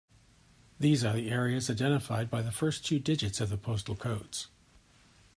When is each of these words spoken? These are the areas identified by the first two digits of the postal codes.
These 0.79 1.05
are 1.05 1.13
the 1.13 1.29
areas 1.29 1.69
identified 1.69 2.31
by 2.31 2.41
the 2.41 2.49
first 2.51 2.83
two 2.83 2.97
digits 2.97 3.39
of 3.39 3.51
the 3.51 3.55
postal 3.57 3.95
codes. 3.95 4.47